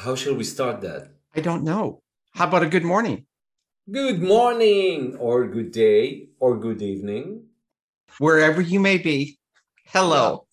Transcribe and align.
How 0.00 0.14
shall 0.14 0.34
we 0.34 0.44
start 0.44 0.80
that? 0.82 1.10
I 1.36 1.40
don't 1.40 1.62
know. 1.64 2.02
How 2.32 2.46
about 2.48 2.62
a 2.62 2.68
good 2.68 2.84
morning? 2.84 3.26
Good 3.90 4.22
morning, 4.22 5.16
or 5.16 5.46
good 5.48 5.72
day, 5.72 6.28
or 6.38 6.56
good 6.58 6.80
evening. 6.80 7.46
Wherever 8.18 8.60
you 8.60 8.80
may 8.80 8.98
be. 8.98 9.38
Hello. 9.86 10.46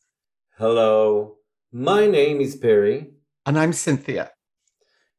Hello, 0.58 1.36
my 1.72 2.08
name 2.08 2.42
is 2.42 2.56
Perry, 2.56 3.12
And 3.46 3.58
I'm 3.60 3.74
Cynthia. 3.74 4.32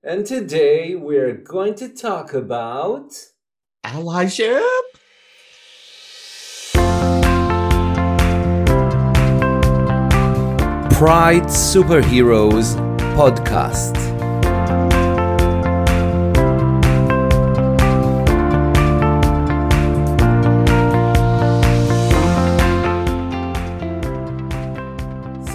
and 0.02 0.26
today 0.26 0.94
we're 0.96 1.34
going 1.34 1.74
to 1.76 1.88
talk 1.88 2.34
about. 2.34 3.10
Allyship? 3.84 4.62
Pride 10.98 11.44
Superheroes 11.44 12.74
Podcast. 13.14 14.17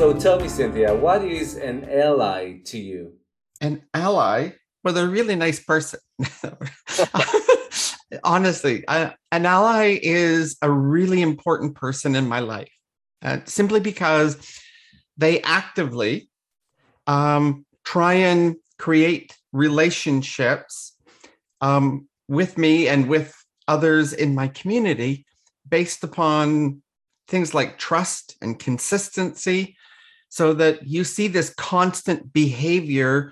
So 0.03 0.11
tell 0.11 0.37
me, 0.37 0.49
Cynthia, 0.49 0.93
what 0.93 1.23
is 1.23 1.55
an 1.55 1.87
ally 1.89 2.57
to 2.65 2.77
you? 2.77 3.13
An 3.61 3.83
ally 3.93 4.49
with 4.83 4.97
a 4.97 5.07
really 5.07 5.37
nice 5.37 5.63
person. 5.63 6.01
Honestly, 8.25 8.83
an 8.89 9.13
ally 9.31 9.97
is 10.03 10.57
a 10.61 10.69
really 10.69 11.21
important 11.21 11.75
person 11.75 12.15
in 12.15 12.27
my 12.27 12.41
life, 12.41 12.69
uh, 13.21 13.37
simply 13.45 13.79
because 13.79 14.35
they 15.15 15.41
actively 15.43 16.29
um, 17.07 17.65
try 17.85 18.15
and 18.15 18.57
create 18.77 19.37
relationships 19.53 20.97
um, 21.61 22.09
with 22.27 22.57
me 22.57 22.89
and 22.89 23.07
with 23.07 23.33
others 23.69 24.11
in 24.11 24.35
my 24.35 24.49
community 24.49 25.25
based 25.69 26.03
upon 26.03 26.81
things 27.29 27.53
like 27.53 27.77
trust 27.77 28.35
and 28.41 28.59
consistency 28.59 29.77
so 30.33 30.51
that 30.51 30.87
you 30.87 31.03
see 31.03 31.27
this 31.27 31.53
constant 31.53 32.33
behavior 32.33 33.31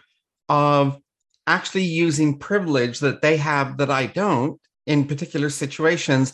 of 0.50 1.00
actually 1.48 1.84
using 1.84 2.38
privilege 2.38 3.00
that 3.00 3.24
they 3.24 3.38
have 3.38 3.78
that 3.78 3.90
I 3.90 4.06
don't 4.06 4.62
in 4.86 5.06
particular 5.06 5.50
situations 5.50 6.32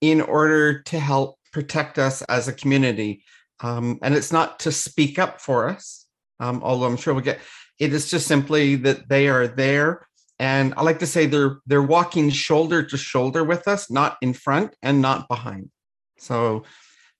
in 0.00 0.20
order 0.20 0.80
to 0.82 1.00
help 1.00 1.40
protect 1.52 1.98
us 1.98 2.22
as 2.22 2.46
a 2.46 2.52
community. 2.52 3.24
Um, 3.58 3.98
and 4.00 4.14
it's 4.14 4.30
not 4.30 4.60
to 4.60 4.70
speak 4.70 5.18
up 5.18 5.40
for 5.40 5.68
us, 5.68 6.06
um, 6.38 6.62
although 6.62 6.86
I'm 6.86 6.96
sure 6.96 7.12
we'll 7.12 7.24
get 7.24 7.40
it 7.80 7.92
is 7.92 8.08
just 8.08 8.28
simply 8.28 8.76
that 8.76 9.08
they 9.08 9.26
are 9.26 9.48
there. 9.48 10.06
And 10.38 10.72
I 10.76 10.82
like 10.82 11.00
to 11.00 11.06
say 11.08 11.26
they're 11.26 11.58
they're 11.66 11.82
walking 11.82 12.30
shoulder 12.30 12.84
to 12.84 12.96
shoulder 12.96 13.42
with 13.42 13.66
us, 13.66 13.90
not 13.90 14.18
in 14.22 14.34
front 14.34 14.76
and 14.82 15.02
not 15.02 15.26
behind. 15.26 15.70
So 16.16 16.62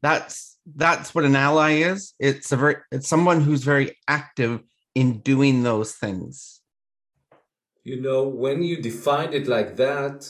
that's 0.02 0.55
that's 0.74 1.14
what 1.14 1.24
an 1.24 1.36
ally 1.36 1.72
is. 1.74 2.14
It's 2.18 2.50
a 2.52 2.56
very 2.56 2.76
it's 2.90 3.08
someone 3.08 3.40
who's 3.40 3.62
very 3.62 3.96
active 4.08 4.62
in 4.94 5.20
doing 5.20 5.62
those 5.62 5.92
things. 5.92 6.60
You 7.84 8.00
know, 8.00 8.26
when 8.26 8.62
you 8.62 8.82
defined 8.82 9.34
it 9.34 9.46
like 9.46 9.76
that, 9.76 10.28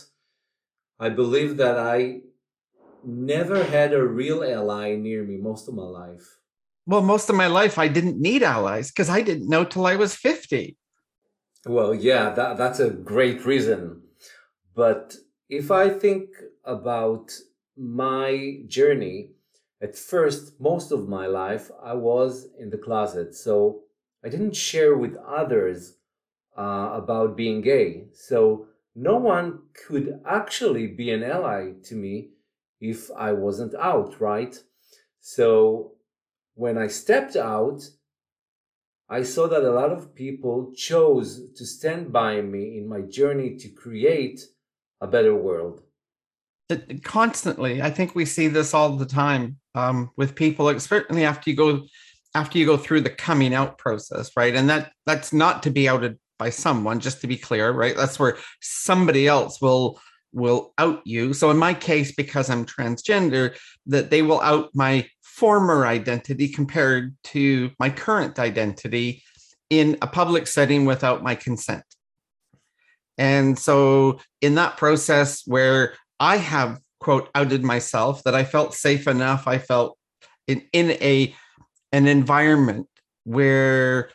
I 1.00 1.08
believe 1.08 1.56
that 1.56 1.78
I 1.78 2.20
never 3.02 3.64
had 3.64 3.94
a 3.94 4.02
real 4.02 4.44
ally 4.44 4.96
near 4.96 5.22
me 5.22 5.36
most 5.38 5.68
of 5.68 5.74
my 5.74 5.84
life. 5.84 6.38
Well, 6.86 7.02
most 7.02 7.30
of 7.30 7.36
my 7.36 7.46
life 7.46 7.78
I 7.78 7.88
didn't 7.88 8.20
need 8.20 8.42
allies 8.42 8.90
because 8.90 9.08
I 9.08 9.22
didn't 9.22 9.48
know 9.48 9.64
till 9.64 9.86
I 9.86 9.96
was 9.96 10.14
50. 10.14 10.76
Well, 11.66 11.94
yeah, 11.94 12.30
that, 12.30 12.56
that's 12.56 12.78
a 12.78 12.90
great 12.90 13.44
reason. 13.44 14.02
But 14.74 15.16
if 15.48 15.70
I 15.70 15.88
think 15.88 16.28
about 16.64 17.32
my 17.76 18.60
journey, 18.66 19.30
at 19.80 19.96
first, 19.96 20.58
most 20.60 20.90
of 20.90 21.08
my 21.08 21.26
life, 21.26 21.70
I 21.82 21.94
was 21.94 22.48
in 22.58 22.70
the 22.70 22.78
closet. 22.78 23.34
So 23.34 23.82
I 24.24 24.28
didn't 24.28 24.56
share 24.56 24.96
with 24.96 25.16
others 25.16 25.96
uh, 26.56 26.90
about 26.94 27.36
being 27.36 27.60
gay. 27.60 28.06
So 28.14 28.68
no 28.94 29.16
one 29.18 29.60
could 29.86 30.20
actually 30.26 30.86
be 30.86 31.10
an 31.10 31.22
ally 31.22 31.72
to 31.84 31.94
me 31.94 32.30
if 32.80 33.10
I 33.10 33.32
wasn't 33.32 33.74
out, 33.74 34.20
right? 34.20 34.56
So 35.20 35.92
when 36.54 36.78
I 36.78 36.86
stepped 36.86 37.36
out, 37.36 37.82
I 39.08 39.22
saw 39.22 39.46
that 39.48 39.62
a 39.62 39.70
lot 39.70 39.92
of 39.92 40.14
people 40.14 40.72
chose 40.74 41.52
to 41.54 41.66
stand 41.66 42.12
by 42.12 42.40
me 42.40 42.78
in 42.78 42.88
my 42.88 43.02
journey 43.02 43.56
to 43.56 43.68
create 43.68 44.40
a 45.00 45.06
better 45.06 45.36
world. 45.36 45.82
Constantly, 47.04 47.80
I 47.80 47.90
think 47.90 48.14
we 48.14 48.24
see 48.24 48.48
this 48.48 48.74
all 48.74 48.96
the 48.96 49.06
time 49.06 49.58
um, 49.74 50.10
with 50.16 50.34
people, 50.34 50.78
certainly 50.80 51.24
after 51.24 51.50
you 51.50 51.56
go 51.56 51.86
after 52.34 52.58
you 52.58 52.66
go 52.66 52.76
through 52.76 53.00
the 53.00 53.10
coming 53.10 53.54
out 53.54 53.78
process, 53.78 54.30
right? 54.36 54.54
And 54.54 54.68
that 54.68 54.92
that's 55.06 55.32
not 55.32 55.62
to 55.62 55.70
be 55.70 55.88
outed 55.88 56.18
by 56.38 56.50
someone, 56.50 57.00
just 57.00 57.20
to 57.22 57.26
be 57.26 57.36
clear, 57.36 57.70
right? 57.70 57.96
That's 57.96 58.18
where 58.18 58.36
somebody 58.60 59.26
else 59.26 59.60
will 59.60 60.00
will 60.32 60.74
out 60.76 61.00
you. 61.06 61.32
So 61.32 61.50
in 61.50 61.56
my 61.56 61.72
case, 61.72 62.12
because 62.12 62.50
I'm 62.50 62.66
transgender, 62.66 63.56
that 63.86 64.10
they 64.10 64.22
will 64.22 64.40
out 64.40 64.70
my 64.74 65.08
former 65.22 65.86
identity 65.86 66.48
compared 66.48 67.16
to 67.24 67.70
my 67.78 67.90
current 67.90 68.38
identity 68.38 69.22
in 69.70 69.98
a 70.02 70.06
public 70.06 70.46
setting 70.46 70.84
without 70.84 71.22
my 71.22 71.34
consent. 71.34 71.84
And 73.18 73.58
so 73.58 74.20
in 74.42 74.56
that 74.56 74.76
process 74.76 75.42
where 75.46 75.94
I 76.20 76.36
have 76.36 76.80
quote 77.00 77.28
outed 77.34 77.62
myself 77.62 78.22
that 78.24 78.34
I 78.34 78.44
felt 78.44 78.74
safe 78.74 79.06
enough, 79.06 79.46
I 79.46 79.58
felt 79.58 79.98
in, 80.46 80.62
in 80.72 80.90
a 80.92 81.34
an 81.92 82.06
environment 82.06 82.88
where 83.24 84.10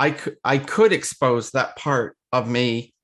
I 0.00 0.10
could 0.12 0.36
I 0.44 0.58
could 0.58 0.92
expose 0.92 1.50
that 1.50 1.76
part 1.76 2.16
of 2.32 2.48
me 2.48 2.94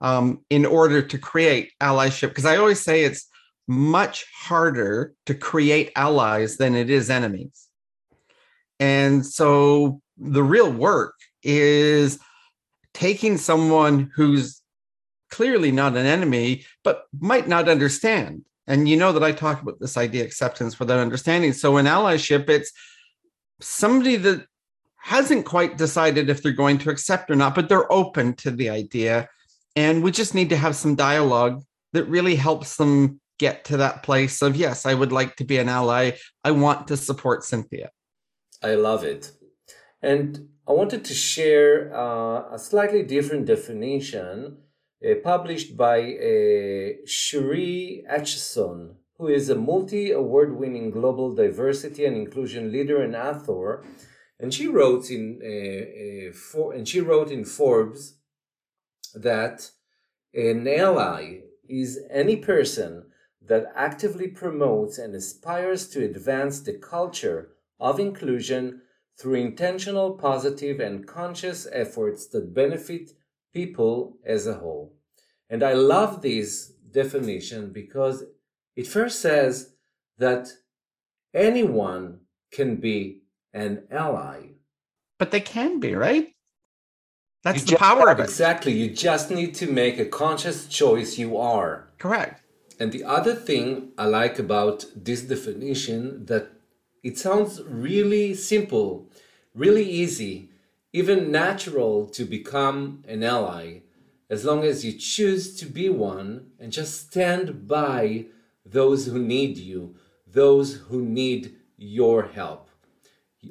um, 0.00 0.44
in 0.50 0.66
order 0.66 1.02
to 1.02 1.18
create 1.18 1.72
allyship. 1.82 2.28
Because 2.28 2.44
I 2.44 2.56
always 2.56 2.80
say 2.80 3.04
it's 3.04 3.28
much 3.68 4.24
harder 4.34 5.14
to 5.26 5.34
create 5.34 5.92
allies 5.96 6.56
than 6.56 6.74
it 6.74 6.90
is 6.90 7.10
enemies. 7.10 7.68
And 8.78 9.24
so 9.24 10.00
the 10.18 10.42
real 10.42 10.70
work 10.70 11.14
is 11.42 12.18
taking 12.94 13.38
someone 13.38 14.10
who's 14.14 14.62
clearly 15.30 15.72
not 15.72 15.96
an 15.96 16.06
enemy, 16.06 16.64
but 16.84 17.04
might 17.18 17.48
not 17.48 17.68
understand. 17.68 18.44
And 18.66 18.88
you 18.88 18.96
know 18.96 19.12
that 19.12 19.22
I 19.22 19.32
talk 19.32 19.62
about 19.62 19.78
this 19.80 19.96
idea 19.96 20.24
acceptance 20.24 20.78
without 20.78 20.98
understanding. 20.98 21.52
So 21.52 21.76
in 21.76 21.86
allyship, 21.86 22.48
it's 22.48 22.72
somebody 23.60 24.16
that 24.16 24.44
hasn't 24.96 25.46
quite 25.46 25.78
decided 25.78 26.28
if 26.28 26.42
they're 26.42 26.52
going 26.52 26.78
to 26.78 26.90
accept 26.90 27.30
or 27.30 27.36
not, 27.36 27.54
but 27.54 27.68
they're 27.68 27.90
open 27.92 28.34
to 28.34 28.50
the 28.50 28.68
idea. 28.70 29.28
And 29.76 30.02
we 30.02 30.10
just 30.10 30.34
need 30.34 30.48
to 30.48 30.56
have 30.56 30.74
some 30.74 30.96
dialogue 30.96 31.62
that 31.92 32.04
really 32.04 32.34
helps 32.34 32.76
them 32.76 33.20
get 33.38 33.64
to 33.66 33.76
that 33.76 34.02
place 34.02 34.42
of, 34.42 34.56
yes, 34.56 34.84
I 34.84 34.94
would 34.94 35.12
like 35.12 35.36
to 35.36 35.44
be 35.44 35.58
an 35.58 35.68
ally. 35.68 36.12
I 36.42 36.50
want 36.50 36.88
to 36.88 36.96
support 36.96 37.44
Cynthia. 37.44 37.90
I 38.62 38.74
love 38.74 39.04
it. 39.04 39.30
And 40.02 40.48
I 40.66 40.72
wanted 40.72 41.04
to 41.04 41.14
share 41.14 41.94
uh, 41.94 42.54
a 42.54 42.58
slightly 42.58 43.02
different 43.02 43.46
definition 43.46 44.58
published 45.14 45.76
by 45.76 46.00
uh, 46.00 47.04
Sheree 47.06 48.02
Atcheson, 48.10 48.96
who 49.18 49.28
is 49.28 49.48
a 49.48 49.54
multi 49.54 50.10
award 50.10 50.58
winning 50.58 50.90
global 50.90 51.34
diversity 51.34 52.04
and 52.04 52.16
inclusion 52.16 52.72
leader 52.72 53.02
and 53.02 53.14
author. 53.14 53.84
And 54.38 54.52
she 54.52 54.66
wrote 54.66 55.10
in 55.10 55.40
uh, 55.42 56.28
uh, 56.28 56.32
for, 56.32 56.72
and 56.74 56.86
she 56.86 57.00
wrote 57.00 57.30
in 57.30 57.44
Forbes 57.44 58.16
that 59.14 59.70
an 60.34 60.68
ally 60.68 61.40
is 61.68 62.00
any 62.10 62.36
person 62.36 63.06
that 63.40 63.72
actively 63.74 64.28
promotes 64.28 64.98
and 64.98 65.14
aspires 65.14 65.88
to 65.88 66.04
advance 66.04 66.60
the 66.60 66.74
culture 66.74 67.52
of 67.78 68.00
inclusion 68.00 68.82
through 69.18 69.34
intentional, 69.34 70.12
positive, 70.12 70.80
and 70.80 71.06
conscious 71.06 71.66
efforts 71.72 72.26
that 72.26 72.52
benefit 72.52 73.12
people 73.54 74.18
as 74.26 74.46
a 74.46 74.54
whole. 74.54 74.95
And 75.48 75.62
I 75.62 75.74
love 75.74 76.22
this 76.22 76.72
definition 76.90 77.72
because 77.72 78.24
it 78.74 78.86
first 78.86 79.20
says 79.20 79.74
that 80.18 80.48
anyone 81.34 82.20
can 82.50 82.76
be 82.76 83.22
an 83.52 83.84
ally. 83.90 84.38
But 85.18 85.30
they 85.30 85.40
can 85.40 85.80
be, 85.80 85.94
right? 85.94 86.32
That's 87.42 87.60
You 87.60 87.72
the 87.72 87.76
power 87.76 88.10
of 88.10 88.18
it. 88.20 88.24
Exactly. 88.24 88.72
You 88.72 88.90
just 88.90 89.30
need 89.30 89.54
to 89.56 89.66
make 89.70 89.98
a 89.98 90.04
conscious 90.06 90.66
choice 90.66 91.16
you 91.16 91.36
are. 91.36 91.88
Correct. 91.98 92.42
And 92.80 92.92
the 92.92 93.04
other 93.04 93.34
thing 93.34 93.92
I 93.96 94.06
like 94.06 94.38
about 94.38 94.84
this 94.94 95.22
definition 95.22 96.26
that 96.26 96.50
it 97.02 97.16
sounds 97.18 97.62
really 97.62 98.34
simple, 98.34 99.08
really 99.54 99.88
easy. 99.88 100.50
even 100.96 101.30
natural 101.30 102.06
to 102.06 102.24
become 102.24 103.04
an 103.06 103.22
ally 103.22 103.80
as 104.28 104.44
long 104.44 104.64
as 104.64 104.84
you 104.84 104.92
choose 104.92 105.56
to 105.56 105.66
be 105.66 105.88
one 105.88 106.50
and 106.58 106.72
just 106.72 107.06
stand 107.06 107.68
by 107.68 108.26
those 108.64 109.06
who 109.06 109.18
need 109.18 109.56
you, 109.56 109.96
those 110.26 110.74
who 110.74 111.02
need 111.02 111.54
your 111.76 112.24
help. 112.26 112.68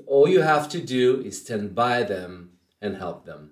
All 0.07 0.27
you 0.27 0.41
have 0.41 0.67
to 0.69 0.81
do 0.81 1.21
is 1.21 1.41
stand 1.41 1.73
by 1.73 2.03
them 2.03 2.51
and 2.81 2.97
help 2.97 3.25
them. 3.25 3.51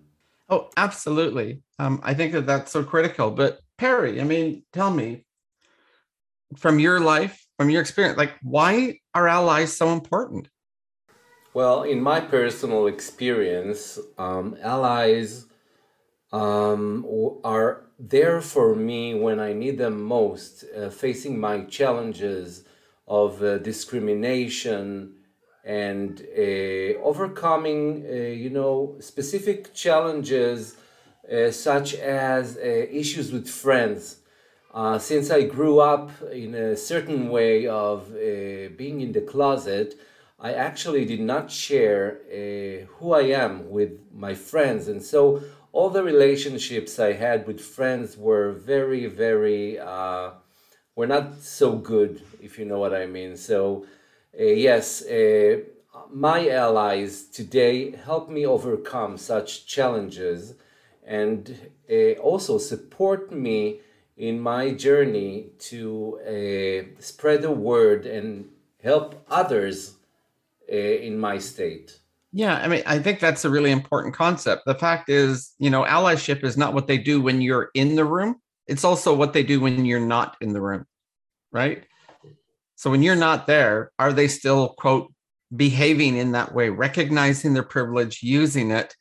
Oh, 0.49 0.69
absolutely. 0.75 1.61
Um, 1.79 2.01
I 2.03 2.13
think 2.13 2.33
that 2.33 2.45
that's 2.45 2.71
so 2.71 2.83
critical. 2.83 3.31
But 3.31 3.59
Perry, 3.77 4.19
I 4.19 4.25
mean, 4.25 4.63
tell 4.73 4.91
me 4.91 5.25
from 6.57 6.79
your 6.79 6.99
life, 6.99 7.45
from 7.57 7.69
your 7.69 7.81
experience, 7.81 8.17
like 8.17 8.33
why 8.41 8.99
are 9.15 9.27
allies 9.27 9.75
so 9.75 9.93
important? 9.93 10.49
Well, 11.53 11.83
in 11.83 12.01
my 12.01 12.19
personal 12.19 12.87
experience, 12.87 13.99
um, 14.17 14.57
allies 14.61 15.45
um, 16.33 17.05
are 17.43 17.83
there 17.99 18.41
for 18.41 18.75
me 18.75 19.13
when 19.13 19.39
I 19.39 19.53
need 19.53 19.77
them 19.77 20.03
most, 20.03 20.65
uh, 20.75 20.89
facing 20.89 21.39
my 21.39 21.61
challenges 21.65 22.63
of 23.07 23.43
uh, 23.43 23.59
discrimination 23.59 25.13
and 25.63 26.19
uh, 26.37 26.99
overcoming, 27.01 28.05
uh, 28.09 28.13
you 28.13 28.49
know, 28.49 28.95
specific 28.99 29.73
challenges 29.73 30.75
uh, 31.31 31.51
such 31.51 31.93
as 31.93 32.57
uh, 32.57 32.61
issues 32.61 33.31
with 33.31 33.47
friends. 33.47 34.17
since 34.99 35.29
I 35.29 35.43
grew 35.43 35.79
up 35.79 36.09
in 36.31 36.55
a 36.55 36.75
certain 36.75 37.29
way 37.29 37.67
of 37.67 38.11
being 38.81 39.01
in 39.01 39.11
the 39.11 39.21
closet, 39.21 39.93
I 40.39 40.51
actually 40.53 41.05
did 41.05 41.21
not 41.21 41.51
share 41.51 42.05
who 42.95 43.13
I 43.13 43.25
am 43.43 43.69
with 43.69 43.91
my 44.11 44.33
friends. 44.33 44.87
And 44.87 45.01
so 45.01 45.43
all 45.73 45.89
the 45.89 46.03
relationships 46.03 46.99
I 46.99 47.13
had 47.13 47.47
with 47.47 47.59
friends 47.59 48.15
were 48.15 48.51
very, 48.51 49.07
very, 49.07 49.79
uh, 49.79 50.29
were 50.95 51.07
not 51.07 51.39
so 51.41 51.75
good, 51.75 52.21
if 52.41 52.59
you 52.59 52.65
know 52.65 52.77
what 52.77 52.93
I 52.93 53.07
mean. 53.07 53.35
So, 53.35 53.85
uh, 54.39 54.43
yes, 54.43 55.03
uh, 55.03 55.61
my 56.11 56.47
allies 56.49 57.25
today 57.25 57.91
help 57.91 58.29
me 58.29 58.45
overcome 58.45 59.17
such 59.17 59.65
challenges 59.65 60.53
and 61.05 61.57
uh, 61.91 62.13
also 62.21 62.59
support 62.59 63.31
me 63.31 63.79
in 64.15 64.39
my 64.39 64.71
journey 64.71 65.47
to 65.57 66.19
uh, 66.21 67.01
spread 67.01 67.41
the 67.41 67.51
word 67.51 68.05
and 68.05 68.47
help 68.83 69.25
others 69.27 69.95
uh, 70.71 70.75
in 70.75 71.17
my 71.17 71.39
state. 71.39 71.97
Yeah, 72.35 72.55
I 72.55 72.67
mean, 72.67 72.81
I 72.87 72.97
think 72.97 73.19
that's 73.19 73.45
a 73.45 73.49
really 73.49 73.69
important 73.69 74.15
concept. 74.15 74.63
The 74.65 74.73
fact 74.73 75.07
is, 75.07 75.53
you 75.59 75.69
know, 75.69 75.83
allyship 75.83 76.43
is 76.43 76.57
not 76.57 76.73
what 76.73 76.87
they 76.87 76.97
do 76.97 77.21
when 77.21 77.41
you're 77.41 77.69
in 77.75 77.95
the 77.95 78.05
room, 78.05 78.37
it's 78.65 78.83
also 78.83 79.13
what 79.13 79.33
they 79.33 79.43
do 79.43 79.59
when 79.59 79.85
you're 79.85 79.99
not 79.99 80.35
in 80.41 80.51
the 80.53 80.61
room, 80.61 80.85
right? 81.51 81.83
So 82.75 82.89
when 82.89 83.03
you're 83.03 83.15
not 83.15 83.45
there, 83.45 83.91
are 83.99 84.11
they 84.11 84.27
still, 84.27 84.69
quote, 84.69 85.13
behaving 85.55 86.17
in 86.17 86.31
that 86.31 86.55
way, 86.55 86.69
recognizing 86.69 87.53
their 87.53 87.61
privilege, 87.61 88.23
using 88.23 88.71
it, 88.71 88.95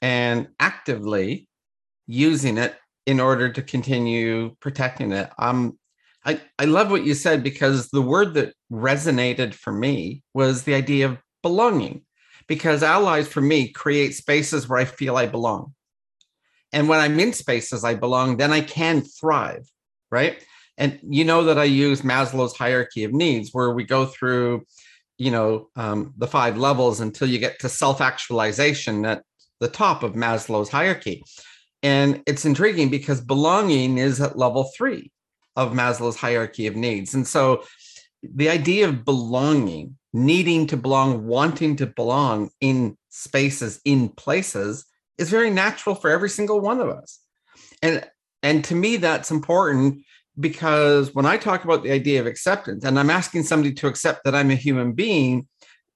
and 0.00 0.48
actively 0.60 1.48
using 2.06 2.58
it 2.58 2.76
in 3.06 3.18
order 3.18 3.50
to 3.52 3.62
continue 3.62 4.54
protecting 4.60 5.10
it? 5.10 5.30
Um, 5.38 5.78
I, 6.24 6.40
I 6.60 6.66
love 6.66 6.92
what 6.92 7.04
you 7.04 7.14
said 7.14 7.42
because 7.42 7.88
the 7.88 8.02
word 8.02 8.34
that 8.34 8.54
resonated 8.70 9.54
for 9.54 9.72
me 9.72 10.22
was 10.32 10.62
the 10.62 10.74
idea 10.74 11.06
of 11.06 11.18
belonging 11.42 12.02
because 12.48 12.82
allies 12.82 13.28
for 13.28 13.40
me 13.40 13.68
create 13.68 14.14
spaces 14.14 14.68
where 14.68 14.80
I 14.80 14.84
feel 14.84 15.16
I 15.16 15.26
belong. 15.26 15.74
And 16.72 16.88
when 16.88 16.98
I'm 16.98 17.18
in 17.20 17.32
spaces 17.32 17.84
I 17.84 17.94
belong, 17.94 18.36
then 18.36 18.52
I 18.52 18.60
can 18.60 19.02
thrive, 19.02 19.68
right? 20.10 20.42
And 20.76 20.98
you 21.02 21.24
know 21.24 21.44
that 21.44 21.58
I 21.58 21.64
use 21.64 22.02
Maslow's 22.02 22.56
hierarchy 22.56 23.04
of 23.04 23.12
needs, 23.12 23.50
where 23.52 23.72
we 23.72 23.84
go 23.84 24.06
through, 24.06 24.64
you 25.18 25.30
know, 25.30 25.68
um, 25.76 26.14
the 26.16 26.26
five 26.26 26.56
levels 26.56 27.00
until 27.00 27.28
you 27.28 27.38
get 27.38 27.58
to 27.60 27.68
self-actualization 27.68 29.04
at 29.04 29.22
the 29.60 29.68
top 29.68 30.02
of 30.02 30.12
Maslow's 30.12 30.68
hierarchy. 30.68 31.24
And 31.82 32.22
it's 32.26 32.44
intriguing 32.44 32.90
because 32.90 33.20
belonging 33.20 33.98
is 33.98 34.20
at 34.20 34.38
level 34.38 34.70
three 34.76 35.10
of 35.56 35.72
Maslow's 35.72 36.16
hierarchy 36.16 36.68
of 36.68 36.76
needs. 36.76 37.14
And 37.14 37.26
so 37.26 37.64
the 38.22 38.48
idea 38.48 38.88
of 38.88 39.04
belonging 39.04 39.98
needing 40.12 40.66
to 40.68 40.76
belong, 40.76 41.26
wanting 41.26 41.76
to 41.76 41.86
belong 41.86 42.50
in 42.60 42.96
spaces, 43.10 43.80
in 43.84 44.08
places 44.08 44.84
is 45.18 45.30
very 45.30 45.50
natural 45.50 45.94
for 45.94 46.10
every 46.10 46.30
single 46.30 46.60
one 46.60 46.80
of 46.80 46.88
us. 46.88 47.20
And 47.82 48.04
and 48.42 48.64
to 48.64 48.74
me 48.74 48.96
that's 48.96 49.30
important 49.30 50.02
because 50.38 51.14
when 51.14 51.26
I 51.26 51.36
talk 51.36 51.64
about 51.64 51.82
the 51.82 51.90
idea 51.90 52.20
of 52.20 52.26
acceptance 52.26 52.84
and 52.84 52.98
I'm 52.98 53.10
asking 53.10 53.42
somebody 53.42 53.74
to 53.74 53.88
accept 53.88 54.24
that 54.24 54.34
I'm 54.34 54.50
a 54.50 54.54
human 54.54 54.92
being, 54.92 55.48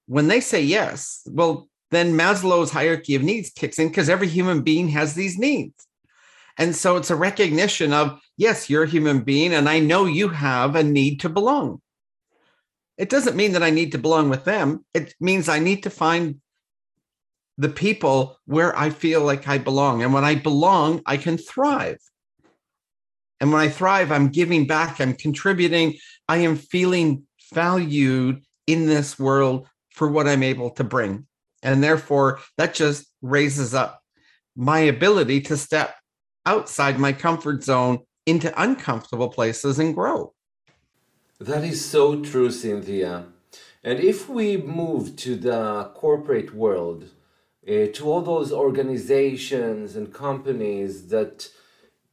when 0.07 0.27
they 0.27 0.41
say 0.41 0.61
yes, 0.61 1.21
well 1.27 1.69
then 1.91 2.13
Maslow's 2.13 2.71
hierarchy 2.71 3.15
of 3.15 3.23
needs 3.23 3.51
kicks 3.51 3.79
in 3.79 3.87
because 3.87 4.09
every 4.09 4.27
human 4.27 4.61
being 4.61 4.89
has 4.89 5.13
these 5.13 5.37
needs. 5.37 5.87
And 6.57 6.75
so 6.75 6.97
it's 6.97 7.09
a 7.09 7.15
recognition 7.15 7.93
of, 7.93 8.19
yes, 8.37 8.69
you're 8.69 8.83
a 8.83 8.87
human 8.87 9.21
being, 9.21 9.53
and 9.53 9.67
I 9.67 9.79
know 9.79 10.05
you 10.05 10.29
have 10.29 10.75
a 10.75 10.83
need 10.83 11.19
to 11.21 11.29
belong. 11.29 11.81
It 12.97 13.09
doesn't 13.09 13.35
mean 13.35 13.53
that 13.53 13.63
I 13.63 13.69
need 13.69 13.91
to 13.93 13.97
belong 13.97 14.29
with 14.29 14.45
them. 14.45 14.85
It 14.93 15.13
means 15.19 15.49
I 15.49 15.59
need 15.59 15.83
to 15.83 15.89
find 15.89 16.39
the 17.57 17.69
people 17.69 18.39
where 18.45 18.77
I 18.77 18.89
feel 18.89 19.21
like 19.21 19.47
I 19.47 19.57
belong. 19.57 20.03
And 20.03 20.13
when 20.13 20.23
I 20.23 20.35
belong, 20.35 21.01
I 21.05 21.17
can 21.17 21.37
thrive. 21.37 21.97
And 23.39 23.51
when 23.51 23.61
I 23.61 23.69
thrive, 23.69 24.11
I'm 24.11 24.29
giving 24.29 24.67
back, 24.67 25.01
I'm 25.01 25.13
contributing, 25.13 25.97
I 26.27 26.37
am 26.37 26.55
feeling 26.55 27.23
valued 27.53 28.43
in 28.67 28.85
this 28.85 29.19
world 29.19 29.67
for 29.89 30.07
what 30.07 30.27
I'm 30.27 30.43
able 30.43 30.71
to 30.71 30.83
bring. 30.83 31.27
And 31.61 31.83
therefore, 31.83 32.39
that 32.57 32.73
just 32.73 33.05
raises 33.21 33.73
up 33.73 34.01
my 34.55 34.79
ability 34.79 35.41
to 35.41 35.57
step 35.57 35.95
outside 36.45 36.99
my 36.99 37.13
comfort 37.13 37.63
zone 37.63 37.99
into 38.25 38.61
uncomfortable 38.61 39.29
places 39.29 39.79
and 39.79 39.93
grow. 39.93 40.32
That 41.43 41.65
is 41.65 41.83
so 41.83 42.21
true, 42.21 42.49
Cynthia. 42.49 43.25
And 43.83 43.99
if 43.99 44.29
we 44.29 44.55
move 44.55 45.17
to 45.17 45.35
the 45.35 45.91
corporate 45.93 46.55
world, 46.55 47.09
uh, 47.67 47.87
to 47.95 48.05
all 48.05 48.21
those 48.21 48.53
organizations 48.53 49.97
and 49.97 50.13
companies 50.13 51.09
that 51.09 51.49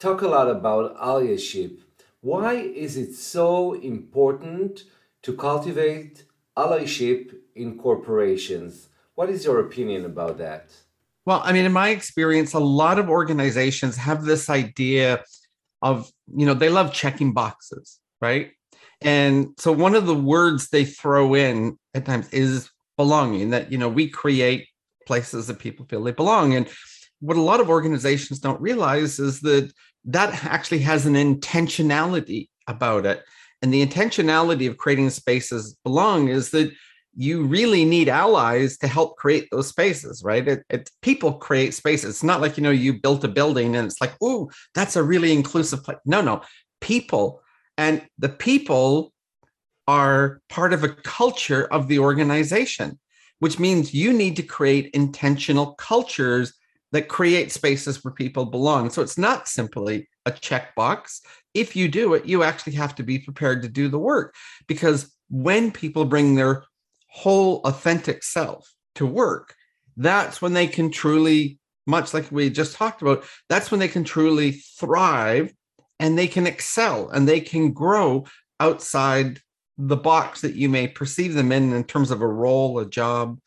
talk 0.01 0.23
a 0.23 0.27
lot 0.27 0.51
about 0.51 0.99
allyship, 0.99 1.79
why 2.21 2.55
is 2.55 2.97
it 2.97 3.15
so 3.15 3.75
important 3.75 4.83
to 5.23 5.33
cultivate 5.33 6.25
allyship 6.57 7.33
in 7.55 7.79
corporations? 7.79 8.89
What 9.15 9.31
is 9.31 9.45
your 9.45 9.61
opinion 9.61 10.05
about 10.05 10.39
that? 10.39 10.73
Well, 11.25 11.41
I 11.45 11.53
mean, 11.53 11.67
in 11.67 11.73
my 11.73 11.91
experience, 11.91 12.53
a 12.55 12.59
lot 12.59 12.99
of 12.99 13.09
organizations 13.09 13.97
have 13.97 14.25
this 14.25 14.51
idea 14.51 15.23
of, 15.83 16.11
you 16.35 16.47
know, 16.47 16.55
they 16.55 16.69
love 16.69 16.93
checking 16.93 17.33
boxes, 17.33 18.01
right? 18.21 18.51
And 19.03 19.55
so 19.59 19.73
one 19.73 19.95
of 19.95 20.07
the 20.07 20.15
words 20.15 20.69
they 20.69 20.85
throw 20.85 21.35
in 21.35 21.79
at 21.95 22.05
times 22.05 22.29
is 22.31 22.71
belonging, 22.97 23.51
that, 23.51 23.73
you 23.73 23.79
know, 23.79 23.89
we 23.89 24.09
create 24.09 24.69
places 25.07 25.47
that 25.47 25.59
people 25.59 25.87
feel 25.87 26.03
they 26.03 26.13
belong. 26.13 26.55
And 26.55 26.69
what 27.21 27.37
a 27.37 27.43
lot 27.43 27.61
of 27.61 27.71
organizations 27.71 28.39
don't 28.39 28.61
realize 28.61 29.19
is 29.19 29.41
that 29.41 29.73
that 30.05 30.45
actually 30.45 30.81
has 30.81 31.07
an 31.07 31.15
intentionality 31.15 32.49
about 32.67 33.07
it. 33.07 33.23
And 33.63 33.73
the 33.73 33.85
intentionality 33.85 34.69
of 34.69 34.79
creating 34.79 35.11
spaces 35.11 35.77
belong 35.85 36.29
is 36.29 36.51
that 36.51 36.73
you 37.17 37.45
really 37.45 37.85
need 37.85 38.09
allies 38.09 38.79
to 38.79 38.87
help 38.87 39.17
create 39.17 39.49
those 39.51 39.69
spaces, 39.69 40.23
right? 40.25 40.47
It, 40.47 40.65
it, 40.71 40.91
people 41.03 41.35
create 41.35 41.75
spaces. 41.75 42.11
It's 42.11 42.23
not 42.23 42.41
like 42.41 42.57
you 42.57 42.63
know 42.63 42.71
you 42.71 43.01
built 43.01 43.25
a 43.25 43.29
building 43.29 43.77
and 43.77 43.87
it's 43.87 44.01
like, 44.01 44.15
oh, 44.23 44.51
that's 44.75 44.97
a 44.97 45.03
really 45.03 45.33
inclusive 45.33 45.83
place. 45.83 45.99
No, 46.05 46.21
no, 46.21 46.43
people 46.81 47.43
and 47.81 48.07
the 48.19 48.29
people 48.29 49.11
are 49.89 50.43
part 50.51 50.75
of 50.75 50.85
a 50.85 50.91
culture 50.91 51.65
of 51.73 51.89
the 51.89 51.99
organization, 51.99 53.01
which 53.39 53.59
means 53.59 53.95
you 53.95 54.13
need 54.13 54.37
to 54.37 54.43
create 54.43 54.91
intentional 54.93 55.73
cultures 55.77 56.53
that 56.93 57.09
create 57.09 57.51
spaces 57.51 58.05
where 58.05 58.13
people 58.13 58.45
belong. 58.45 58.91
So 58.91 59.01
it's 59.01 59.17
not 59.17 59.49
simply 59.49 60.07
a 60.27 60.31
checkbox. 60.31 61.21
If 61.55 61.75
you 61.75 61.89
do 61.89 62.13
it, 62.13 62.27
you 62.27 62.43
actually 62.43 62.75
have 62.75 62.95
to 62.97 63.03
be 63.03 63.19
prepared 63.19 63.63
to 63.63 63.69
do 63.69 63.89
the 63.89 63.99
work 63.99 64.35
because 64.69 65.17
when 65.31 65.71
people 65.71 66.05
bring 66.05 66.35
their 66.35 66.65
whole 67.09 67.63
authentic 67.65 68.23
self 68.23 68.71
to 68.97 69.07
work, 69.07 69.55
that's 69.97 70.43
when 70.43 70.53
they 70.53 70.67
can 70.67 70.91
truly, 70.91 71.59
much 71.87 72.13
like 72.13 72.31
we 72.31 72.51
just 72.51 72.77
talked 72.77 73.01
about, 73.01 73.25
that's 73.49 73.71
when 73.71 73.81
they 73.81 73.89
can 73.89 74.05
truly 74.05 74.53
thrive 74.79 75.51
and 76.01 76.19
they 76.19 76.27
can 76.27 76.47
excel 76.49 77.09
and 77.11 77.29
they 77.29 77.41
can 77.41 77.73
grow 77.73 78.25
outside 78.59 79.41
the 79.79 79.97
box 79.97 80.41
that 80.41 80.57
you 80.57 80.69
may 80.69 80.89
perceive 80.89 81.35
them 81.35 81.53
in 81.53 81.73
in 81.73 81.85
terms 81.85 82.11
of 82.11 82.21
a 82.21 82.27
role 82.27 82.81
a 82.81 82.87
job 82.89 83.39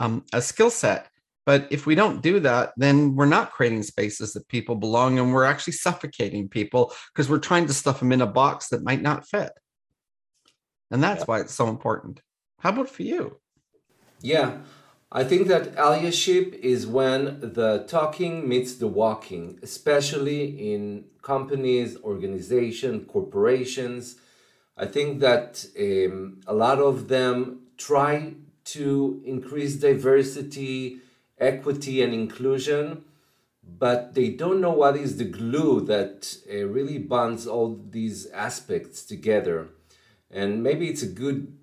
um, 0.00 0.24
a 0.32 0.42
skill 0.42 0.70
set 0.70 1.08
But 1.48 1.68
if 1.70 1.86
we 1.86 1.94
don't 1.94 2.20
do 2.20 2.40
that, 2.40 2.74
then 2.76 3.16
we're 3.16 3.24
not 3.24 3.52
creating 3.52 3.82
spaces 3.82 4.34
that 4.34 4.48
people 4.48 4.74
belong 4.74 5.18
and 5.18 5.32
we're 5.32 5.44
actually 5.44 5.72
suffocating 5.72 6.46
people 6.50 6.92
because 7.08 7.30
we're 7.30 7.38
trying 7.38 7.66
to 7.68 7.72
stuff 7.72 8.00
them 8.00 8.12
in 8.12 8.20
a 8.20 8.26
box 8.26 8.68
that 8.68 8.84
might 8.84 9.00
not 9.00 9.26
fit. 9.26 9.52
And 10.90 11.02
that's 11.02 11.20
yeah. 11.20 11.24
why 11.24 11.40
it's 11.40 11.54
so 11.54 11.68
important. 11.68 12.20
How 12.58 12.68
about 12.68 12.90
for 12.90 13.02
you? 13.02 13.40
Yeah, 14.20 14.58
I 15.10 15.24
think 15.24 15.48
that 15.48 15.74
allyship 15.74 16.52
is 16.60 16.86
when 16.86 17.40
the 17.40 17.86
talking 17.88 18.46
meets 18.46 18.74
the 18.74 18.88
walking, 18.88 19.58
especially 19.62 20.74
in 20.74 21.06
companies, 21.22 21.96
organizations, 22.04 23.06
corporations. 23.08 24.16
I 24.76 24.84
think 24.84 25.20
that 25.20 25.64
um, 25.80 26.42
a 26.46 26.52
lot 26.52 26.78
of 26.78 27.08
them 27.08 27.60
try 27.78 28.34
to 28.64 29.22
increase 29.24 29.76
diversity, 29.76 30.98
equity, 31.38 32.02
and 32.02 32.12
inclusion, 32.12 33.04
but 33.62 34.14
they 34.14 34.28
don't 34.28 34.60
know 34.60 34.72
what 34.72 34.94
is 34.94 35.16
the 35.16 35.24
glue 35.24 35.80
that 35.86 36.36
uh, 36.52 36.66
really 36.66 36.98
bonds 36.98 37.46
all 37.46 37.80
these 37.90 38.26
aspects 38.26 39.06
together. 39.06 39.68
And 40.30 40.62
maybe 40.62 40.88
it's 40.88 41.02
a 41.02 41.06
good 41.08 41.56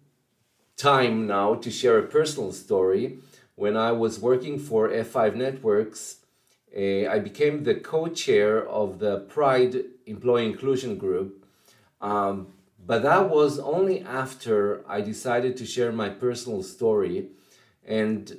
time 0.78 1.28
now 1.28 1.54
to 1.54 1.70
share 1.70 2.00
a 2.00 2.08
personal 2.08 2.52
story 2.52 3.20
when 3.56 3.78
I 3.78 3.92
was 3.92 4.20
working 4.20 4.60
for 4.60 4.90
F5 4.90 5.36
Networks, 5.36 6.18
uh, 6.76 7.08
I 7.10 7.20
became 7.20 7.64
the 7.64 7.76
co 7.76 8.08
chair 8.08 8.68
of 8.68 9.00
the 9.00 9.20
Pride 9.20 9.86
Employee 10.06 10.46
Inclusion 10.46 10.98
Group. 10.98 11.46
Um, 12.02 12.48
but 12.86 13.02
that 13.04 13.30
was 13.30 13.58
only 13.60 14.02
after 14.02 14.84
I 14.88 15.02
decided 15.02 15.58
to 15.58 15.66
share 15.66 15.92
my 15.92 16.10
personal 16.10 16.62
story. 16.62 17.30
And 17.86 18.38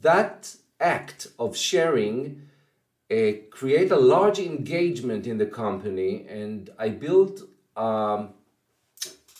that 0.00 0.56
act 0.80 1.28
of 1.38 1.56
sharing 1.56 2.48
uh, 3.10 3.32
create 3.50 3.90
a 3.92 3.96
large 3.96 4.38
engagement 4.38 5.26
in 5.26 5.38
the 5.38 5.46
company. 5.46 6.26
And 6.28 6.70
I 6.78 6.88
built 6.88 7.42
um, 7.76 8.30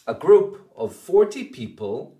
a 0.06 0.14
group 0.14 0.70
of 0.76 0.94
40 0.94 1.44
people, 1.44 2.14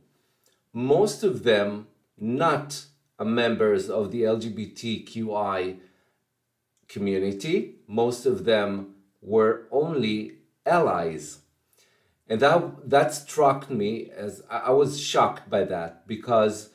most 0.73 1.23
of 1.23 1.43
them 1.43 1.87
not 2.23 2.87
members 3.21 3.91
of 3.91 4.13
the 4.13 4.23
LGBTQI 4.23 5.79
community. 6.89 7.77
Most 7.89 8.27
of 8.27 8.45
them 8.45 8.95
were 9.21 9.67
only 9.71 10.39
allies. 10.65 11.41
And 12.29 12.41
that, 12.41 12.89
that 12.89 13.13
struck 13.13 13.69
me 13.69 14.11
as 14.17 14.43
I 14.49 14.71
was 14.71 15.01
shocked 15.01 15.51
by 15.51 15.65
that 15.65 16.07
because 16.07 16.71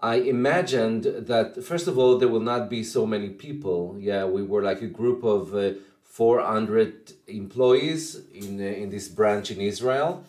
I 0.00 0.16
imagined 0.16 1.04
that, 1.04 1.62
first 1.64 1.88
of 1.88 1.98
all, 1.98 2.18
there 2.18 2.28
will 2.28 2.40
not 2.40 2.70
be 2.70 2.82
so 2.84 3.06
many 3.06 3.30
people. 3.30 3.96
Yeah, 3.98 4.24
we 4.24 4.42
were 4.42 4.62
like 4.62 4.82
a 4.82 4.86
group 4.86 5.22
of 5.24 5.54
uh, 5.54 5.72
400 6.04 7.12
employees 7.26 8.20
in, 8.32 8.60
uh, 8.60 8.64
in 8.64 8.90
this 8.90 9.08
branch 9.08 9.50
in 9.50 9.60
Israel 9.60 10.24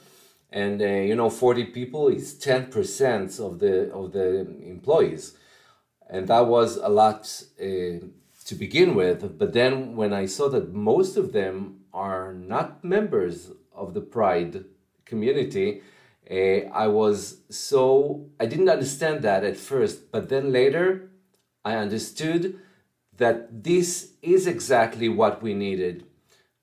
and 0.54 0.82
uh, 0.82 0.86
you 0.86 1.16
know 1.16 1.30
40 1.30 1.66
people 1.66 2.08
is 2.08 2.36
10% 2.36 3.40
of 3.40 3.60
the 3.60 3.92
of 3.92 4.14
the 4.14 4.42
employees. 4.66 5.36
And 6.10 6.28
that 6.28 6.46
was 6.46 6.78
a 6.78 6.90
lot 6.90 7.44
uh, 7.60 7.66
to 8.46 8.56
begin 8.56 8.94
with. 8.94 9.38
But 9.40 9.54
then 9.54 9.96
when 9.96 10.14
i 10.14 10.26
saw 10.28 10.48
that 10.50 10.74
most 10.74 11.18
of 11.18 11.34
them 11.34 11.80
are 11.94 12.34
not 12.34 12.84
members 12.84 13.52
of 13.74 13.94
the 13.94 14.02
pride 14.02 14.66
community 15.06 15.82
uh, 16.30 16.60
i 16.84 16.88
was 16.88 17.38
so 17.50 18.30
i 18.40 18.46
didn't 18.46 18.70
understand 18.70 19.24
that 19.24 19.44
at 19.44 19.58
first. 19.58 20.12
But 20.12 20.30
then 20.30 20.52
later 20.52 21.10
i 21.66 21.76
understood 21.76 22.60
that 23.18 23.64
this 23.64 24.12
is 24.22 24.48
exactly 24.48 25.10
what 25.10 25.42
we 25.42 25.54
needed. 25.54 26.06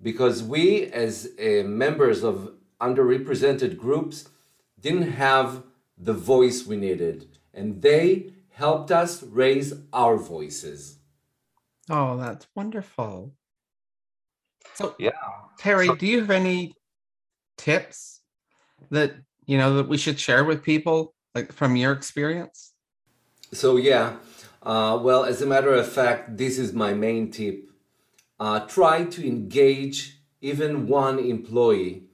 Because 0.02 0.42
we 0.42 0.86
as 0.86 1.28
uh, 1.38 1.62
members 1.64 2.24
of 2.24 2.52
underrepresented 2.80 3.76
groups 3.76 4.28
didn't 4.80 5.12
have 5.12 5.62
the 5.98 6.14
voice 6.14 6.66
we 6.66 6.76
needed, 6.76 7.38
and 7.52 7.82
they 7.82 8.32
helped 8.50 8.90
us 8.90 9.22
raise 9.22 9.74
our 9.92 10.16
voices. 10.16 10.98
Oh, 11.88 12.16
that's 12.16 12.46
wonderful. 12.54 13.34
So, 14.74 14.94
yeah, 14.98 15.10
Terry, 15.58 15.86
so, 15.86 15.94
do 15.96 16.06
you 16.06 16.20
have 16.20 16.30
any 16.30 16.74
tips 17.58 18.20
that 18.90 19.14
you 19.46 19.58
know 19.58 19.76
that 19.76 19.88
we 19.88 19.98
should 19.98 20.18
share 20.18 20.44
with 20.44 20.62
people, 20.62 21.14
like 21.34 21.52
from 21.52 21.76
your 21.76 21.92
experience? 21.92 22.72
So, 23.52 23.76
yeah, 23.76 24.16
uh, 24.62 24.98
well, 25.02 25.24
as 25.24 25.42
a 25.42 25.46
matter 25.46 25.74
of 25.74 25.90
fact, 25.90 26.36
this 26.36 26.58
is 26.58 26.72
my 26.72 26.94
main 26.94 27.30
tip. 27.30 27.70
Uh, 28.38 28.60
try 28.60 29.04
to 29.04 29.26
engage 29.26 30.20
even 30.40 30.86
one 30.86 31.18
employee 31.18 32.09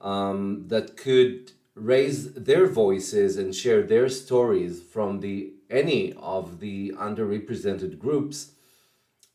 um, 0.00 0.64
that 0.68 0.96
could 0.96 1.52
raise 1.74 2.32
their 2.34 2.66
voices 2.66 3.36
and 3.36 3.54
share 3.54 3.82
their 3.82 4.08
stories 4.08 4.82
from 4.82 5.20
the 5.20 5.52
any 5.68 6.12
of 6.14 6.60
the 6.60 6.92
underrepresented 6.92 7.98
groups. 7.98 8.52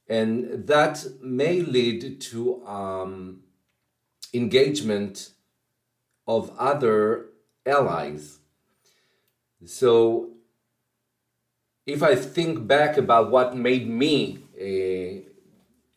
And 0.07 0.67
that 0.67 1.05
may 1.21 1.61
lead 1.61 2.21
to 2.21 2.65
um, 2.65 3.41
engagement 4.33 5.31
of 6.27 6.51
other 6.57 7.27
allies. 7.65 8.39
So 9.65 10.31
if 11.85 12.03
i 12.03 12.15
think 12.15 12.67
back 12.67 12.97
about 12.97 13.31
what 13.31 13.55
made 13.55 13.87
me 13.87 14.39
a, 14.59 15.23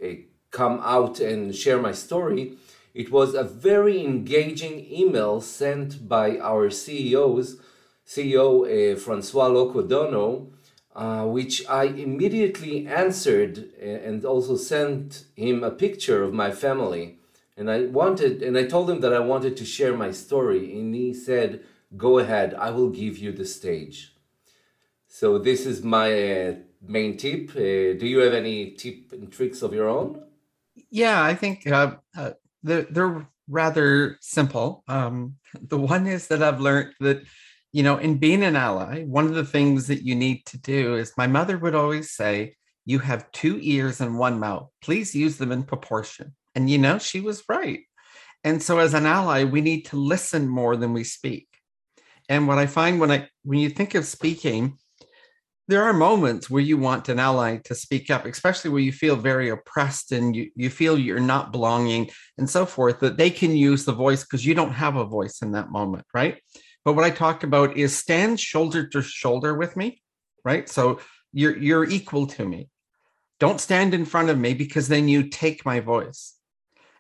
a 0.00 0.25
come 0.50 0.80
out 0.83 1.21
and 1.21 1.54
share 1.54 1.80
my 1.80 1.92
story 1.92 2.56
it 2.95 3.11
was 3.11 3.35
a 3.35 3.43
very 3.43 4.05
engaging 4.05 4.87
email 4.91 5.41
sent 5.41 6.09
by 6.09 6.39
our 6.39 6.71
CEOs, 6.71 7.57
CEO 8.07 8.65
uh, 8.65 8.97
François 8.97 9.51
Locoh-Donou, 9.51 10.53
uh, 10.95 11.25
which 11.25 11.67
I 11.69 11.85
immediately 11.85 12.87
answered 12.87 13.73
uh, 13.83 13.85
and 13.85 14.25
also 14.25 14.57
sent 14.57 15.25
him 15.35 15.65
a 15.65 15.73
picture 15.73 16.23
of 16.23 16.33
my 16.33 16.53
family. 16.53 17.19
And 17.57 17.69
I 17.69 17.87
wanted, 17.87 18.43
and 18.43 18.57
I 18.57 18.65
told 18.65 18.89
him 18.89 19.01
that 19.01 19.13
I 19.13 19.19
wanted 19.19 19.57
to 19.57 19.65
share 19.65 19.97
my 19.97 20.13
story, 20.13 20.73
and 20.79 20.95
he 20.95 21.13
said, 21.15 21.63
"Go 21.97 22.19
ahead, 22.19 22.55
I 22.55 22.71
will 22.71 22.91
give 22.91 23.17
you 23.19 23.31
the 23.33 23.45
stage." 23.45 24.15
So 25.07 25.39
this 25.39 25.65
is 25.65 25.85
my 25.85 26.09
uh, 26.33 26.55
main 26.83 27.17
tip. 27.17 27.51
Uh, 27.51 27.95
do 28.01 28.07
you 28.07 28.19
have 28.19 28.35
any 28.35 28.73
tip 28.73 29.13
and 29.13 29.31
tricks 29.31 29.63
of 29.63 29.73
your 29.73 29.89
own? 29.89 30.25
Yeah, 30.91 31.23
I 31.23 31.35
think 31.35 31.65
uh, 31.69 31.97
uh 32.17 32.33
they're, 32.64 32.87
they're 32.90 33.28
rather 33.49 34.18
simple. 34.21 34.83
Um, 34.88 35.37
the 35.61 35.78
one 35.78 36.09
is 36.09 36.26
that 36.28 36.42
I've 36.42 36.61
learned 36.61 36.94
that, 37.00 37.23
you 37.73 37.83
know, 37.83 37.99
in 37.99 38.18
being 38.18 38.42
an 38.42 38.56
ally, 38.56 39.04
one 39.04 39.26
of 39.26 39.35
the 39.35 39.44
things 39.44 39.87
that 39.87 40.02
you 40.02 40.14
need 40.14 40.44
to 40.47 40.59
do 40.59 40.97
is 40.97 41.12
my 41.16 41.28
mother 41.28 41.59
would 41.59 41.75
always 41.75 42.11
say, 42.11 42.56
you 42.87 42.99
have 42.99 43.30
two 43.33 43.59
ears 43.62 44.00
and 44.00 44.18
one 44.18 44.38
mouth. 44.38 44.68
Please 44.83 45.14
use 45.14 45.38
them 45.38 45.52
in 45.52 45.62
proportion. 45.62 46.35
And, 46.54 46.68
you 46.68 46.78
know, 46.78 46.99
she 46.99 47.21
was 47.21 47.44
right. 47.49 47.80
And 48.44 48.62
so 48.62 48.78
as 48.78 48.94
an 48.94 49.06
ally, 49.06 49.44
we 49.44 49.61
need 49.61 49.87
to 49.87 49.97
listen 49.97 50.49
more 50.49 50.76
than 50.76 50.92
we 50.92 51.04
speak. 51.04 51.49
And 52.28 52.47
what 52.47 52.59
I 52.59 52.66
find 52.66 53.00
when 53.00 53.11
I 53.11 53.28
when 53.42 53.59
you 53.59 53.71
think 53.71 53.94
of 53.94 54.04
speaking, 54.06 54.78
there 55.66 55.83
are 55.83 55.94
moments 55.94 56.50
where 56.50 56.62
you 56.62 56.76
want 56.76 57.09
an 57.09 57.18
ally 57.18 57.56
to 57.64 57.75
speak 57.75 58.11
up, 58.11 58.26
especially 58.26 58.71
where 58.71 58.83
you 58.83 58.92
feel 58.92 59.16
very 59.16 59.49
oppressed 59.49 60.12
and 60.12 60.37
you, 60.37 60.50
you 60.54 60.68
feel 60.68 60.99
you're 60.99 61.21
not 61.21 61.52
belonging 61.52 62.11
and 62.37 62.49
so 62.49 62.66
forth, 62.66 63.00
that 63.00 63.16
they 63.16 63.30
can 63.30 63.56
use 63.56 63.85
the 63.85 63.92
voice 63.92 64.25
because 64.25 64.44
you 64.44 64.54
don't 64.54 64.73
have 64.73 64.97
a 64.97 65.06
voice 65.06 65.40
in 65.40 65.52
that 65.52 65.71
moment, 65.71 66.04
right? 66.12 66.38
But 66.85 66.94
what 66.94 67.04
I 67.04 67.11
talk 67.11 67.44
about 67.44 67.76
is 67.78 67.97
stand 67.97 68.38
shoulder 68.38 68.87
to 68.88 69.00
shoulder 69.00 69.54
with 69.54 69.75
me, 69.75 70.02
right? 70.44 70.68
So 70.68 71.00
you're 71.33 71.56
you're 71.56 71.85
equal 71.85 72.26
to 72.26 72.47
me. 72.47 72.68
Don't 73.40 73.61
stand 73.61 73.94
in 73.94 74.04
front 74.04 74.28
of 74.28 74.38
me 74.38 74.52
because 74.52 74.88
then 74.88 75.09
you 75.09 75.28
take 75.28 75.64
my 75.64 75.80
voice. 75.80 76.35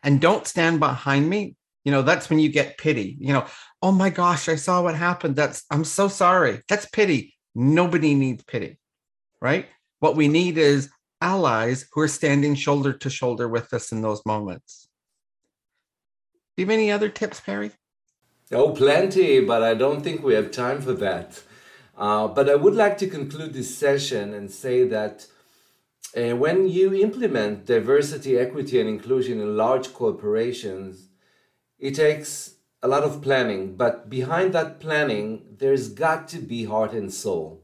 And 0.02 0.20
don't 0.20 0.46
stand 0.46 0.80
behind 0.80 1.28
me. 1.28 1.56
You 1.84 1.92
know, 1.92 2.02
that's 2.02 2.30
when 2.30 2.38
you 2.38 2.48
get 2.48 2.78
pity. 2.78 3.16
You 3.20 3.34
know, 3.34 3.46
oh 3.82 3.92
my 3.92 4.08
gosh, 4.08 4.48
I 4.48 4.56
saw 4.56 4.82
what 4.82 4.94
happened. 4.94 5.36
That's 5.36 5.64
I'm 5.70 5.84
so 5.84 6.08
sorry. 6.08 6.62
That's 6.68 6.86
pity 6.86 7.33
Nobody 7.54 8.14
needs 8.14 8.42
pity, 8.44 8.78
right? 9.40 9.66
What 10.00 10.16
we 10.16 10.28
need 10.28 10.58
is 10.58 10.90
allies 11.20 11.86
who 11.92 12.00
are 12.00 12.08
standing 12.08 12.54
shoulder 12.54 12.92
to 12.92 13.10
shoulder 13.10 13.48
with 13.48 13.72
us 13.72 13.92
in 13.92 14.02
those 14.02 14.22
moments. 14.26 14.88
Do 16.56 16.62
you 16.62 16.66
have 16.66 16.72
any 16.72 16.90
other 16.90 17.08
tips, 17.08 17.40
Perry? 17.40 17.72
Oh, 18.52 18.72
plenty, 18.72 19.40
but 19.40 19.62
I 19.62 19.74
don't 19.74 20.02
think 20.02 20.22
we 20.22 20.34
have 20.34 20.50
time 20.50 20.80
for 20.80 20.92
that. 20.94 21.42
Uh, 21.96 22.28
but 22.28 22.50
I 22.50 22.56
would 22.56 22.74
like 22.74 22.98
to 22.98 23.06
conclude 23.06 23.54
this 23.54 23.76
session 23.76 24.34
and 24.34 24.50
say 24.50 24.86
that 24.88 25.26
uh, 26.16 26.36
when 26.36 26.68
you 26.68 26.94
implement 26.94 27.66
diversity, 27.66 28.36
equity, 28.36 28.80
and 28.80 28.88
inclusion 28.88 29.40
in 29.40 29.56
large 29.56 29.92
corporations, 29.92 31.08
it 31.78 31.94
takes 31.94 32.53
a 32.84 32.88
lot 32.88 33.02
of 33.02 33.22
planning, 33.22 33.74
but 33.76 34.10
behind 34.10 34.52
that 34.52 34.78
planning, 34.78 35.42
there's 35.58 35.88
got 35.88 36.28
to 36.28 36.38
be 36.38 36.64
heart 36.64 36.92
and 36.92 37.10
soul. 37.10 37.62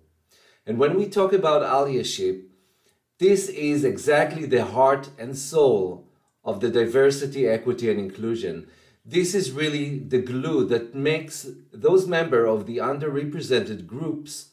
And 0.67 0.79
when 0.79 0.97
we 0.97 1.07
talk 1.07 1.35
about 1.35 1.61
allyship, 1.61 2.45
this 3.19 3.51
is 3.51 3.85
exactly 3.85 4.47
the 4.47 4.65
heart 4.65 5.11
and 5.19 5.37
soul 5.37 6.09
of 6.43 6.61
the 6.61 6.71
diversity, 6.71 7.47
equity, 7.47 7.91
and 7.91 8.01
inclusion. 8.01 8.67
This 9.05 9.35
is 9.35 9.53
really 9.53 9.99
the 9.99 10.23
glue 10.23 10.65
that 10.69 10.95
makes 10.95 11.47
those 11.71 12.07
members 12.07 12.49
of 12.49 12.65
the 12.65 12.79
underrepresented 12.79 13.87
groups 13.87 14.53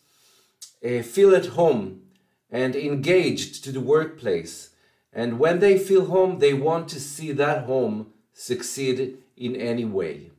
uh, 0.85 1.01
feel 1.01 1.33
at 1.33 1.45
home 1.45 2.01
and 2.49 2.75
engaged 2.75 3.63
to 3.63 3.71
the 3.71 3.79
workplace. 3.79 4.71
And 5.13 5.39
when 5.39 5.59
they 5.59 5.79
feel 5.79 6.07
home, 6.07 6.39
they 6.39 6.53
want 6.53 6.89
to 6.89 6.99
see 6.99 7.31
that 7.31 7.63
home 7.63 8.07
succeed 8.33 9.19
in 9.37 9.55
any 9.55 9.85
way. 9.85 10.31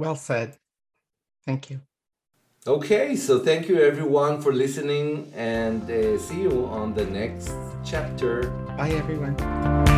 Well 0.00 0.16
said. 0.16 0.56
Thank 1.44 1.68
you. 1.68 1.82
Okay, 2.66 3.16
so 3.16 3.38
thank 3.38 3.68
you 3.68 3.82
everyone 3.82 4.40
for 4.40 4.50
listening 4.50 5.30
and 5.36 5.82
uh, 5.90 6.18
see 6.18 6.40
you 6.40 6.66
on 6.66 6.94
the 6.94 7.04
next 7.04 7.52
chapter. 7.84 8.48
Bye, 8.78 8.92
everyone. 8.92 9.89